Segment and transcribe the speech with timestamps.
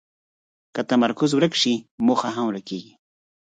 [0.75, 1.73] که تمرکز ورک شي،
[2.05, 2.93] موخه هم ورکېږي.